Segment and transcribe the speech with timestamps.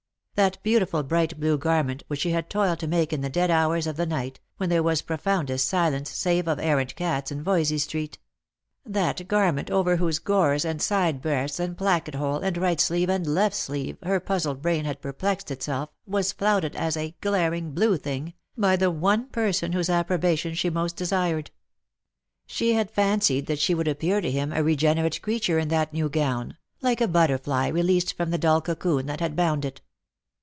[0.35, 3.85] That beautiful bright blue garment which she had toiled to make in the dead hours
[3.85, 8.17] of the night, when there was profoundest silence, save of errant cats, in Voysey street;
[8.83, 13.27] that garment over whose gores, and side breadths, and placket hole, and right sleeve and
[13.27, 18.33] left sleeve, her puzzled brain had perplexed itself, was flouted as a" glaring blue thing"
[18.57, 21.51] by the one person whose approbation she most desired.
[22.47, 25.93] She had fancied that she would appear to him a re generate creature in that
[25.93, 29.81] new gown, like a butterfly released from the dull cocoon that had bound it.